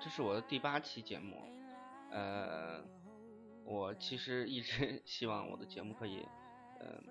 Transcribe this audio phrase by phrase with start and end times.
[0.00, 1.36] 这是我的第八期节目，
[2.10, 2.82] 呃，
[3.64, 6.26] 我其实一直 希望我的节目可以，
[6.78, 7.02] 呃，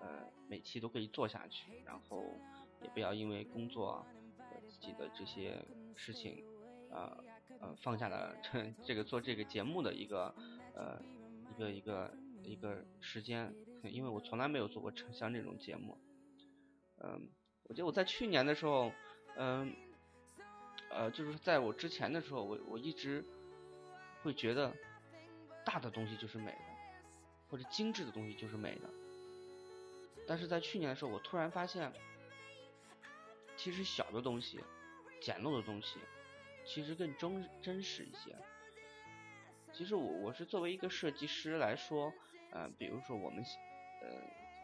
[0.00, 2.24] 呃，每期都可以做下去，然后
[2.80, 4.06] 也不要因为工作、
[4.38, 5.60] 呃、自己的这些
[5.96, 6.44] 事情，
[6.90, 7.24] 呃，
[7.60, 10.32] 呃，放下了这 这个做这个节目的一个，
[10.76, 11.02] 呃，
[11.50, 12.14] 一个一个
[12.44, 15.98] 一个时间，因为我从来没有做过像这种节目，
[16.98, 17.28] 嗯、
[17.64, 18.92] 我觉得我在去年的时候，
[19.36, 19.74] 嗯、
[20.94, 23.24] 呃就是在我之前的时候，我我一直
[24.22, 24.72] 会觉得
[25.64, 26.58] 大的东西就是美的，
[27.48, 28.88] 或者精致的东西就是美的。
[30.26, 31.92] 但是在去年的时候，我突然发现，
[33.56, 34.60] 其实小的东西、
[35.20, 35.98] 简陋的东西，
[36.64, 38.36] 其实更真真实一些。
[39.72, 42.12] 其实我我是作为一个设计师来说，
[42.50, 43.42] 呃，比如说我们
[44.00, 44.08] 呃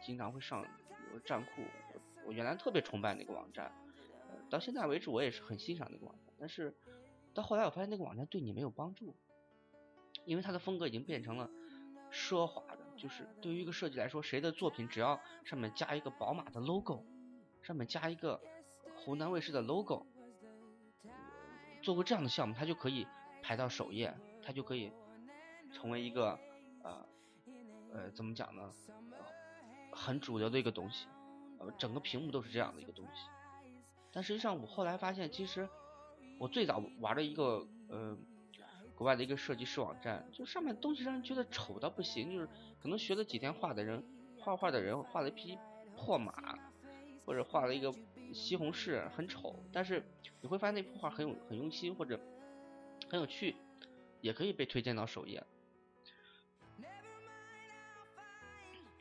[0.01, 3.73] 经常会上比如站酷，我我原来特别崇拜那个网站，
[4.51, 6.75] 到现在为止我也是很欣赏那个网站，但是
[7.35, 9.15] 到后来我发现那个网站对你没有帮助，
[10.25, 11.51] 因为它的风格已经变成了
[12.11, 17.05] 奢华的，就是对于一个设计来说，谁的作品只要上面加一个宝马的 logo，
[17.63, 18.41] 上面加一个
[18.97, 20.07] 湖南卫视的 logo，
[21.83, 23.07] 做过这样的项目，它就可以
[23.43, 24.91] 排到首页，它就可以
[25.73, 26.39] 成为一个
[26.83, 27.07] 呃
[27.93, 28.73] 呃怎么讲呢，
[29.93, 31.07] 很主流的一个东西，
[31.59, 33.29] 呃整个屏幕都是这样的一个东西。
[34.13, 35.69] 但实际上我后来发现，其实
[36.39, 38.17] 我最早玩的一个呃
[38.95, 42.49] 国外的一个设计师网站，就上面东西让人觉得丑到不行，就是
[42.83, 44.03] 可能学了几天画的人，
[44.39, 45.59] 画画的人画了一匹
[45.97, 46.59] 破马，
[47.25, 47.95] 或者画了一个
[48.33, 50.03] 西红柿，很丑，但是
[50.41, 52.19] 你会发现那幅画很有很用心或者
[53.11, 53.55] 很有趣，
[54.21, 55.45] 也可以被推荐到首页。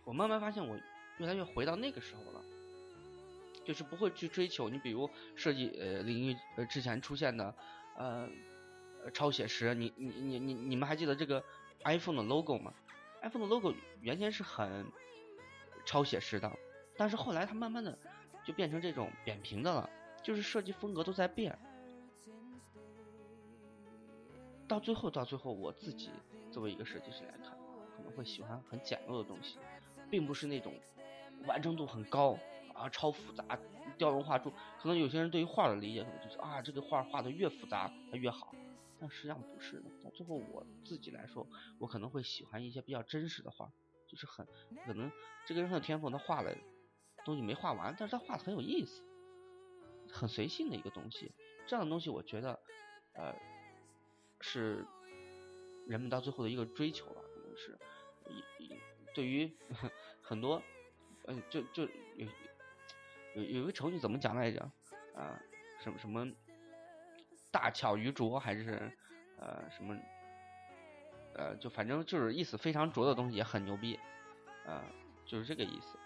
[0.04, 0.78] 我慢慢发现，我
[1.18, 2.57] 越来越回到那个时候了。
[3.68, 7.54] 就是不会去追求你，比如设计呃领域呃之前出现的
[7.98, 8.30] 呃
[9.14, 11.44] 超写实，你你你你你们还记得这个
[11.84, 12.74] iPhone 的 logo 吗
[13.22, 14.90] ？iPhone 的 logo 原先是很
[15.86, 16.50] 超写实的，
[16.96, 18.00] 但是后来它慢慢的
[18.46, 19.90] 就变成这种扁平的了，
[20.24, 21.60] 就是设计风格都在变。
[24.66, 26.10] 到最后，到最后，我自己
[26.52, 27.58] 作为一个设计师来看，
[27.98, 29.58] 可能会喜欢很简陋的东西，
[30.10, 30.74] 并不是那种
[31.46, 32.40] 完成度很高。
[32.78, 33.44] 啊，超复杂，
[33.98, 38.54] 雕龙画柱，可能有些人对于画的理解可能就是啊，这个画画的越复杂它越好，
[39.00, 39.90] 但实际上不是的。
[40.04, 41.48] 到最后我自己来说，
[41.80, 43.72] 我可能会喜欢一些比较真实的画，
[44.08, 44.46] 就是很
[44.86, 45.12] 可能
[45.48, 46.56] 这个人很有天赋，他画了
[47.26, 49.02] 东西没画完，但是他画的很有意思，
[50.12, 51.32] 很随性的一个东西。
[51.66, 52.60] 这样的东西，我觉得
[53.14, 53.34] 呃
[54.40, 54.86] 是
[55.88, 57.78] 人们到最后的一个追求吧，可能是
[59.16, 59.52] 对于
[60.22, 60.62] 很多
[61.26, 61.84] 嗯、就就
[62.16, 62.28] 有。
[63.38, 64.60] 有有一个成语怎么讲来着？
[65.16, 65.40] 啊，
[65.80, 66.28] 什么什么
[67.52, 68.92] 大巧于拙，还是
[69.40, 69.96] 呃什么
[71.36, 74.00] 呃，就反正就是意思非常拙的东西也很牛逼，
[74.66, 74.84] 啊，
[75.24, 76.00] 就是这个意思。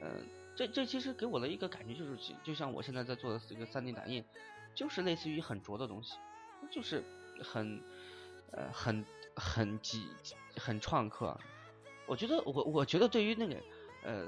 [0.00, 4.24] 嗯，这这其实给我的一个感觉就是，就像我现在在做的这个三 D 打印，
[4.74, 6.16] 就是类似于很拙的东西，
[6.70, 7.04] 就是
[7.42, 7.82] 很
[8.52, 10.08] 呃很很极
[10.56, 11.38] 很创客。
[12.06, 13.56] 我觉得我我觉得对于那个
[14.04, 14.26] 呃。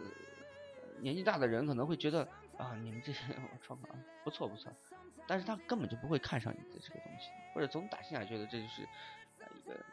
[1.01, 3.21] 年纪大的人可能会觉得啊，你们这些
[3.63, 3.89] 创客
[4.25, 4.73] 不错不错，
[5.27, 8.83] 但是他根本就不会看上你的这个东西，或者从打心眼觉得这就是
[9.55, 9.85] 一个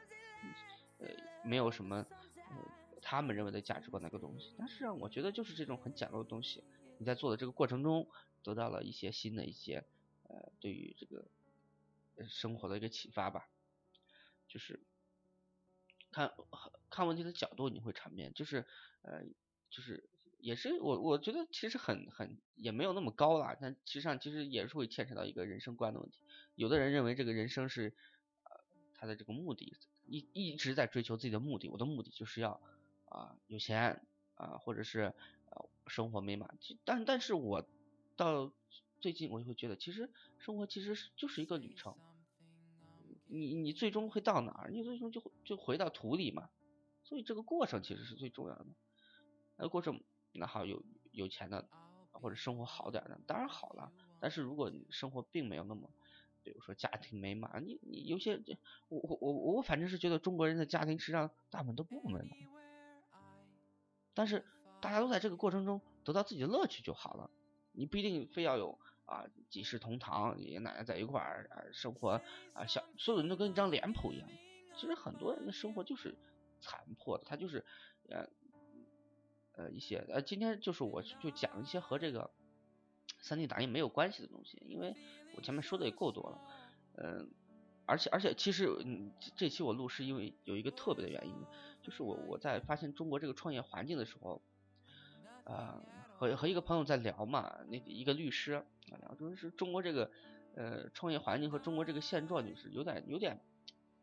[1.00, 1.07] 呃
[1.44, 2.06] 没有什么
[2.50, 2.56] 呃
[3.02, 4.54] 他们认为的价值观的一个东西。
[4.57, 6.63] 但是啊，我觉得就是这种很简陋的东西，
[6.98, 8.08] 你在做的这个过程中
[8.44, 9.84] 得到了一些新的一些
[10.28, 11.25] 呃对于这个
[12.28, 13.48] 生活的一个启发吧，
[14.48, 14.80] 就是
[16.12, 16.34] 看
[16.90, 18.66] 看问题的角度你会转变，就是
[19.01, 19.24] 呃。
[19.68, 20.01] 就是
[20.40, 26.20] 也是我我觉得其实很很也没有那么高啦，但其实上其实也是会牵扯到一个人生观的问题。
[26.56, 27.94] 有的人认为这个人生是
[28.44, 28.52] 呃
[28.94, 29.74] 他的这个目的
[30.06, 32.62] 一一直在追求自己的目的，我的目的就是要
[33.10, 34.06] 啊有钱
[34.36, 35.14] 啊或者是
[35.50, 36.58] 呃生活美满。
[36.84, 37.66] 但但是我
[38.16, 38.52] 到
[39.02, 41.96] 最近我就会觉得，其实生活其实是就是一个旅程，
[43.28, 44.70] 你你最终会到哪儿？
[44.72, 46.50] 你最终就会就回到土里嘛。
[47.04, 48.66] 所以这个过程其实是最重要的。
[49.58, 50.02] 那过程
[50.38, 51.68] 那好有有钱的
[52.12, 55.90] 或者生活好点的当然好了，但是如果你生活并没有那么
[56.44, 58.40] 比如说家庭美满，你你有些
[58.90, 62.38] 我我我我反正是觉得中国人的家庭实际上大部分都不美满，
[64.14, 64.46] 但是
[64.80, 67.30] 大家都在这个过程中得到自己的乐趣就好了，
[67.72, 72.22] 你不一定非要有啊几世同堂，爷爷奶奶在一块儿啊生活
[72.54, 74.30] 啊，小所有人都跟一张脸谱一样，
[74.76, 76.16] 其实很多人的生活就是
[76.62, 77.66] 残破的，他就是
[78.10, 78.28] 呃
[79.57, 82.31] 呃一些呃今天就是我就讲一些和这个。
[83.22, 84.96] 三 D 打印没有关系的东西，因为
[85.36, 86.42] 我前面说的也够多了，
[86.98, 87.28] 嗯，
[87.88, 91.34] 而且而且其实嗯这期我录是因为有一个特别的原因，
[91.81, 94.44] 就是我我在发现中国这个创业环境的时候，
[95.44, 95.81] 啊
[96.18, 100.12] 和和一个朋友在聊嘛，那一个律师聊就是中国这个
[100.56, 103.40] 呃创业环境和中国这个现状就是有点有点，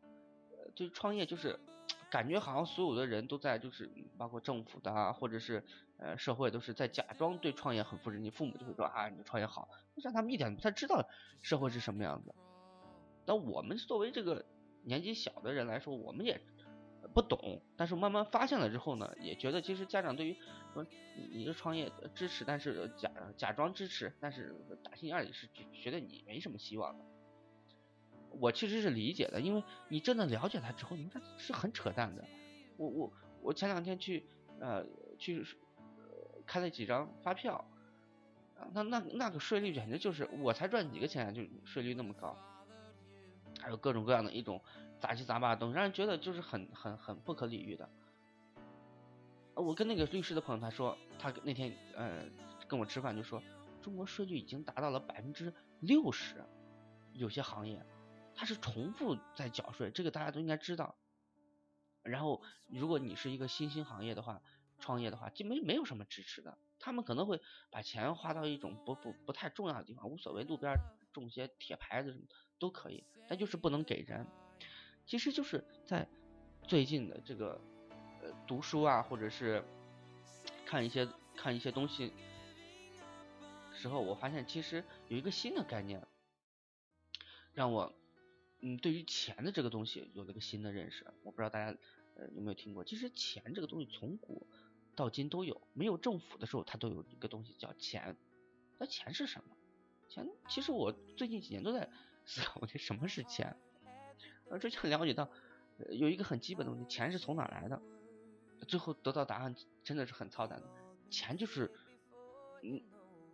[0.01, 1.57] 呃就创业就是。
[2.13, 3.89] 感觉好像所有的人都在，就是
[4.19, 5.63] 包括政府的啊，或者是
[5.97, 8.19] 呃社会，都是在假装对创业很负责。
[8.19, 11.09] 你父母就会说啊，你创业好，让他们一点不知道
[11.41, 12.35] 社会是什么样子。
[13.25, 14.45] 那我们作为这个
[14.83, 16.39] 年纪小的人来说，我们也
[17.15, 20.37] 不懂，但是慢慢发现了之后呢，也觉得其实家长对于
[20.75, 20.85] 说
[21.31, 27.03] 你的创业支持，但是假假装支持，但是打心眼里是觉得你没什么希望的。
[28.39, 32.23] 我其实是理解的，因为你真的了解他之后，你看是很扯淡的。
[32.77, 34.25] 我我我前两天去
[34.59, 34.85] 呃
[35.17, 35.45] 去
[36.45, 37.63] 开了几张发票，
[38.73, 42.35] 那那那个税率简直就是我才赚几个钱就税率那么高，
[43.59, 44.59] 还有各种各样的一种
[44.99, 47.87] 杂七杂八的东西，让人觉得就是很很很不可理喻的。
[49.55, 52.23] 我跟那个律师的朋友他说，他那天呃
[52.67, 53.41] 跟我吃饭就说，
[53.83, 56.43] 中国税率已经达到了百分之六十，
[57.13, 57.79] 有些行业。
[58.35, 60.95] 它是重复在缴税，这个大家都应该知道。
[62.01, 64.41] 然后，如果你是一个新兴行业的话，
[64.79, 66.57] 创业的话，就没没有什么支持的。
[66.79, 67.41] 他们可能会
[67.71, 70.75] 把钱花到一种不不不太重要的地方，无所谓，路边
[71.13, 72.25] 种些铁牌子什么
[72.59, 74.27] 都可以，但就是不能给人。
[75.05, 76.05] 其实就是在
[76.67, 77.61] 最近的这个
[78.21, 79.63] 呃读书啊，或者是
[80.65, 81.07] 看一些
[81.37, 82.11] 看一些东西
[83.71, 86.05] 时候，我发现其实有一个新的概念，
[87.53, 87.93] 让我。
[88.65, 91.77] 嗯，对于钱的这个东西有了个新的认识，我不知道大家
[92.15, 92.81] 呃有没有听过。
[92.85, 94.47] 其实钱这个东西从古
[94.95, 98.15] 到今都有，没有政府的时候它都有一个东西叫钱。
[98.79, 99.57] 那钱是什么？
[100.07, 101.89] 钱其实我最近几年都在
[102.25, 103.57] 思考，问题什么是钱？
[104.49, 105.29] 呃，这就了解到
[105.89, 107.81] 有一个很基本的问题，钱是从哪来的？
[108.65, 110.69] 最后得到答案真的是很操蛋的，
[111.09, 111.69] 钱就是
[112.61, 112.81] 嗯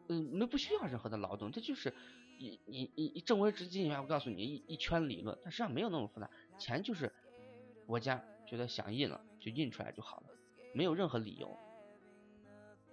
[0.07, 1.93] 嗯没不需要任何的劳动，这就是。
[2.39, 6.29] 你你你你正规资金里面，我告诉你一一圈理论，它实际上没有那么复杂。
[6.57, 7.13] 钱就是
[7.85, 10.27] 国家觉得想印了就印出来就好了，
[10.73, 11.57] 没有任何理由。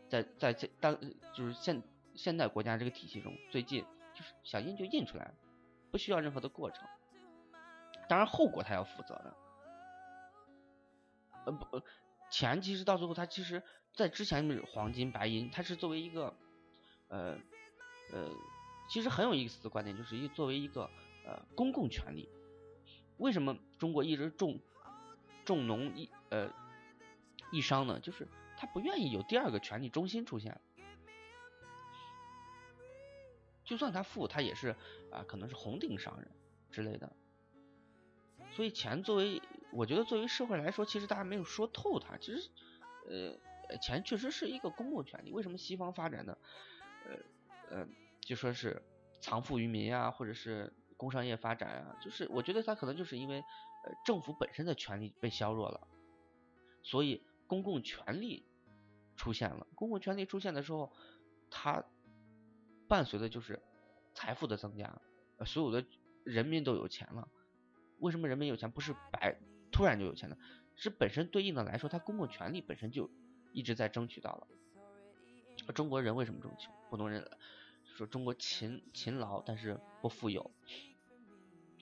[0.09, 0.99] 在在这当
[1.33, 1.81] 就是现
[2.17, 3.85] 现代国家这个体系中，最近
[4.15, 5.33] 就是想印就印出来，
[5.93, 6.85] 不需要任何的过程。
[8.09, 9.37] 当然后果他要负责的。
[11.45, 11.81] 呃不，
[12.33, 13.63] 钱其实到最后，它其实
[13.95, 16.37] 在之前是黄金白银，它是作为一个
[17.07, 17.39] 呃
[18.13, 18.29] 呃。
[18.89, 20.89] 其实很有意思的观点，就是一作为一个
[21.25, 22.29] 呃公共权利，
[23.19, 24.61] 为什么中国一直重
[25.45, 26.53] 重农抑呃
[27.51, 27.99] 抑商呢？
[28.01, 30.61] 就是他不愿意有第二个权力中心出现，
[33.65, 34.77] 就算他富，他也是
[35.11, 36.31] 啊可能是红顶商人
[36.71, 37.13] 之类的。
[38.53, 42.17] 所以钱作为，我觉得作为社会来说，其实大家没有说透它。
[42.19, 42.49] 其实
[43.09, 45.33] 呃钱确实是一个公共权利。
[45.33, 46.39] 为什么西方发展的
[47.05, 47.17] 呃
[47.77, 47.87] 呃？
[48.27, 48.83] 就说是
[49.21, 55.87] 藏富于民啊，或者是工商业发展啊，就是我觉得它可能就是因为呃政府本身的权力被削弱了，
[56.83, 58.45] 所以公共权力
[59.17, 59.65] 出现了。
[59.77, 60.93] 公共权力出现的时候，
[61.51, 61.85] 它
[62.89, 63.63] 伴随的就是
[64.13, 65.01] 财富的增加，
[65.45, 65.87] 所有的
[66.25, 67.29] 人民都有钱了。
[68.01, 68.69] 为什么人民有钱？
[68.69, 69.39] 不是白
[69.71, 70.37] 突然就有钱的，
[70.75, 73.09] 是本身对应的来说，它公共权力本身就
[73.53, 74.49] 一直在争取到了。
[75.75, 76.75] 中国人为什么这么穷？
[76.91, 77.25] 普通人。
[77.97, 80.51] 说中国勤勤劳，但是不富有，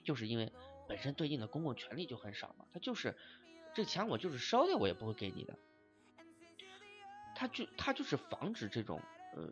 [0.04, 0.52] 就是因为
[0.86, 2.64] 本身对应的公共权力就很少嘛。
[2.72, 3.16] 他就是
[3.74, 5.58] 这钱我就是烧掉我也不会给你的。
[7.34, 9.02] 他就他就是防止这种
[9.34, 9.42] 呃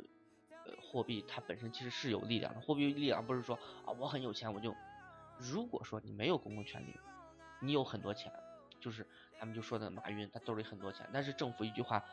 [0.64, 2.60] 呃货币它本身其实是有力量的。
[2.60, 4.72] 货币力量不是说啊我很有钱我就，
[5.38, 6.94] 如果说你没有公共权力，
[7.60, 8.32] 你有很多钱，
[8.78, 9.04] 就是
[9.36, 12.04] 他们就说的马云他兜里很多钱，但是政府一句话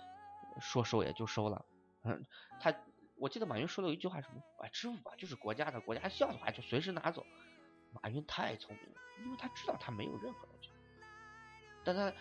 [0.60, 1.64] 说收也就收了，
[2.02, 2.26] 嗯
[2.60, 2.74] 他。
[3.20, 4.42] 我记得马云说了一句话，什么？
[4.60, 7.26] 哎，支付宝就是国家的，国家要的话就随时拿走。
[7.92, 10.72] 马云太聪明了，因为他知道他没有任何的权，
[11.84, 12.14] 但他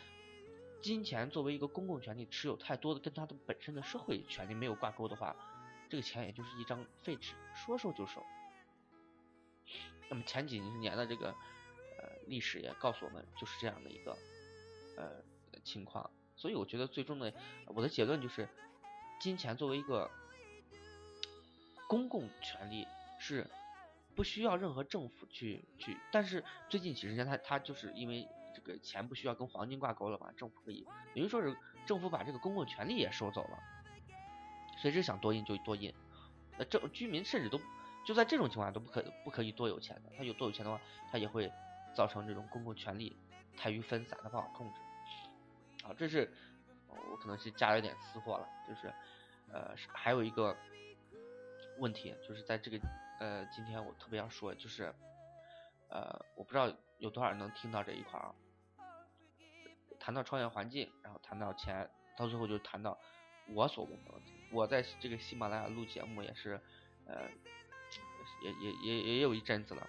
[0.81, 5.37] 金钱作为一个公共权利，持有太多的跟他的本身的社会权利没有挂钩的话，
[5.91, 8.23] 这个钱也就是一张废纸，说收就收。
[10.09, 14.17] 那么前几年的这个呃历史也告诉我们，就是这样的一个
[14.97, 15.23] 呃
[15.65, 16.11] 情况。
[16.35, 17.31] 所以我觉得最终的
[17.67, 18.49] 我的结论就是，
[19.21, 20.11] 金钱作为一个
[21.89, 22.87] 公共权利
[23.19, 23.51] 是
[24.15, 33.59] 不需要任何政府去去，但是最近几十年他他就是因为这个钱不需要跟黄金挂钩了嘛，政府可以等于说是政府把这个公共权利也收走了，
[34.77, 35.93] 随时想多印就多印，
[36.59, 37.61] 那政居民甚至都
[38.05, 40.81] 就在这种情况下都不可不可以多有钱的，他有多有钱的话，
[41.11, 41.51] 他也会
[41.95, 43.17] 造成这种公共权利
[43.57, 44.81] 太于分散的不好控制。
[45.83, 46.31] 好，这是
[46.89, 48.93] 我可能是加了一点私货了，就是
[49.51, 50.57] 呃，还有一个
[51.79, 52.79] 问题，就是在这个
[53.21, 54.95] 呃，今天我特别要说，就是
[55.89, 58.35] 呃，我不知道有多少人能听到这一块啊。
[59.99, 62.99] 谈到创业环境，然后谈到钱，到最后就谈到
[63.49, 64.33] 我所问的问题。
[64.53, 66.61] 我在这个喜马拉雅录节目也是，
[67.07, 67.29] 呃，
[68.43, 69.87] 也也也也有一阵子了，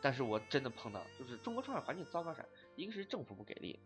[0.00, 2.44] 但是我真的碰到，就是中国创业环境糟糕啥？
[2.76, 3.78] 一个是政府不给力。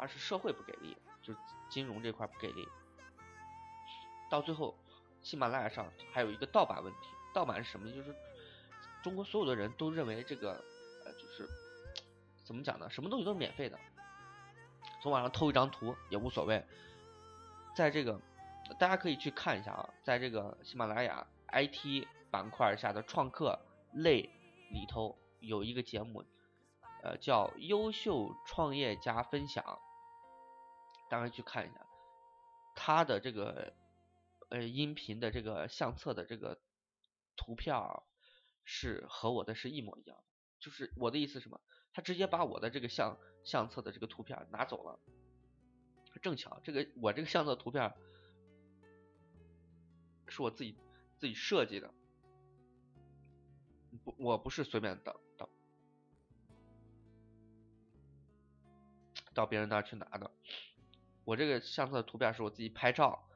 [0.00, 2.68] 而是社会不给力，就是金融这块不给力。
[4.30, 4.78] 到最后，
[5.22, 6.98] 喜马拉雅上还有一个盗版问题。
[7.34, 7.90] 盗版是什么？
[7.92, 8.14] 就是
[9.02, 10.52] 中国所有的人都认为这个，
[11.04, 11.48] 呃，就是
[12.44, 12.88] 怎么讲呢？
[12.90, 13.78] 什么东西都是免费的，
[15.02, 16.64] 从网上偷一张图也无所谓。
[17.76, 18.18] 在这个，
[18.78, 23.60] 大家可以去看一下啊，在这个喜马拉雅 IT 板块下的创客
[23.92, 24.22] 类
[24.72, 26.24] 里头有一个节目，
[27.02, 29.78] 呃，叫优秀创业家分享。
[31.08, 31.86] 大家去看一下，
[32.74, 33.72] 他的这个
[34.48, 36.60] 呃音频的这个相册的这个
[37.36, 37.76] 图片
[38.64, 40.24] 是和我的是一模一样的，
[40.60, 41.60] 就是我的意思什么？
[41.92, 44.98] 他直接把我的这个相相册的这个图片拿走了。
[46.20, 47.94] 正巧这个我这个相册图片
[50.26, 50.76] 是我自己
[51.16, 51.94] 自己设计的，
[54.04, 55.48] 不我不是随便到到
[59.32, 60.30] 到别人那去拿的。
[61.24, 63.27] 我这个相册图片是我自己拍照，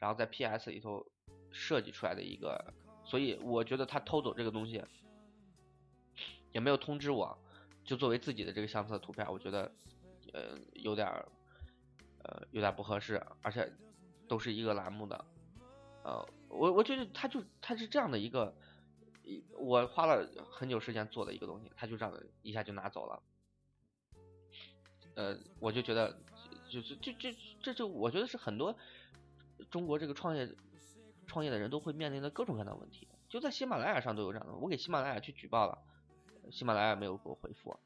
[0.00, 1.06] 然后在 PS 里头
[1.52, 2.72] 设计出来的一个，
[3.04, 4.82] 所以我觉得他偷走这个东西
[6.52, 7.38] 也没有通知我，
[7.84, 9.70] 就作为自己的这个相册图片，我觉得
[10.32, 11.06] 呃有点
[12.24, 13.70] 呃有点不合适，而且
[14.26, 15.24] 都是一个栏目的，
[16.02, 18.56] 呃我我觉得他就他是这样的一个，
[19.58, 23.22] 我花了很久时间做的一个东西，他就这样的一下就拿走了，
[25.14, 26.18] 呃我就觉得。
[26.70, 28.72] 就是这这这就我觉得是很多
[29.70, 30.48] 中国这个创业
[31.26, 34.54] 创业的人都会面临的各种各样的问题，就在喜马拉雅上都有这样的。
[34.54, 35.78] 我给喜马拉雅去举报了，
[36.50, 37.78] 喜马拉雅没有给我回复，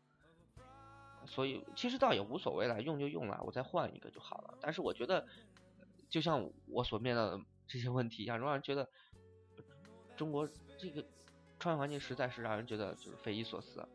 [1.27, 4.59] 所以其实倒也无所谓了，用就用了，我再换一个就好了。
[4.61, 5.27] 但是我觉得，
[6.09, 8.89] 就像我所面对的这些问题一样，让人觉得
[10.17, 11.05] 中国这个
[11.59, 13.87] 创业环境实在是让人觉得就是匪夷所思。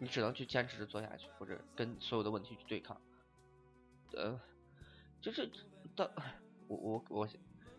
[0.00, 3.00] 你只能去坚持着做下去，或者跟所有的问题去对抗。
[4.12, 4.40] 呃，
[5.28, 5.50] 就是
[5.94, 6.10] 到，
[6.68, 7.28] 我我我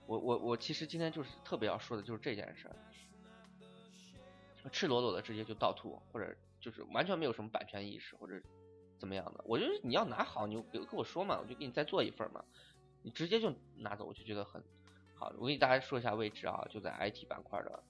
[0.06, 2.76] 我我我其实今天就是特别要说的就是这件事儿，
[4.72, 8.40] 赤裸裸的直接就盗图，或者就是完全没有什么版权意识或者
[9.00, 9.44] 怎么样的。
[9.46, 12.46] 我觉得你要拿好，你就给跟我说嘛，我就给你再做一份嘛。
[13.02, 14.64] 你直接就拿走，我就觉得很
[15.16, 15.34] 好。
[15.40, 17.82] 我给大家说一下位置啊，就在 IT 板块的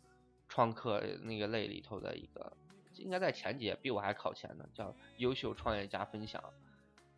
[0.48, 2.56] 创客那个类里头的一个。
[2.96, 4.66] 应该在前几，比我还靠前呢。
[4.74, 6.44] 叫优秀创业家分享，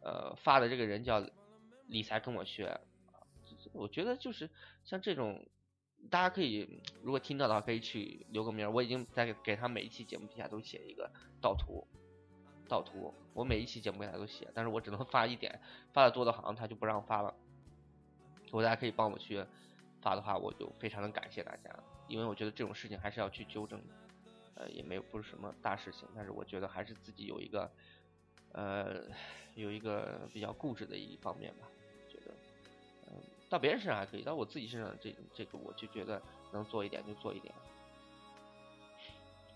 [0.02, 1.24] 呃，发的这个人叫
[1.92, 2.82] 理财跟我学。
[3.74, 4.50] 我觉得就是
[4.84, 5.46] 像这种，
[6.10, 8.74] 大家可以如果听到的话，可以去留个名。
[8.74, 11.86] 我已经在给他每一期节目底下都写一个盗图，
[12.68, 13.14] 盗图。
[13.34, 15.62] 我每一期节目给他都写，但是我只能发一点，
[15.94, 17.34] 发的多的好像他就不让发了。
[18.46, 19.46] 如果大家可以帮我去
[20.02, 23.94] 发的话，我就非常的感谢大家，因为我觉得这种事情还是要去纠正的。
[24.56, 27.72] 呃，也没有不是什么大事情，但是我觉得还是自己有一个，
[28.52, 29.02] 呃，
[29.56, 31.68] 有一个比较固执的一方面吧。
[33.52, 36.20] 到别人身上还可以，到我自己身上这这个，我就觉得
[36.52, 37.54] 能做一点就做一点。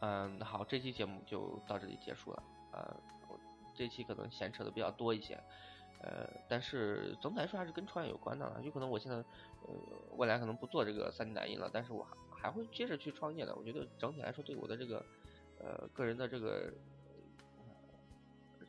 [0.02, 2.44] 嗯，好，这期节目就到这里结束了。
[2.74, 2.96] 呃，
[3.74, 5.34] 这期可能闲扯的比较多一些，
[6.04, 8.62] 呃，但是总体来说还是跟创业有关的。
[8.64, 9.74] 有可能我现在，呃，
[10.18, 12.16] 未来可能不做这个三 D 打印了，但是我还。
[12.36, 15.04] 还会接着去创业的，我觉得整体来说对我的这个
[15.58, 16.72] 呃个人的这个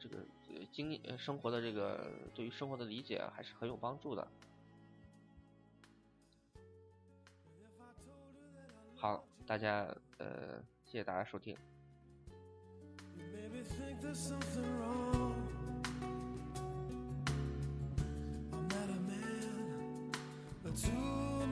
[0.00, 0.16] 这个
[0.72, 4.26] 经生活的这个对于生活的理解还是很有帮助的。
[9.06, 9.86] 好大家
[10.18, 11.56] 呃谢谢大家收听。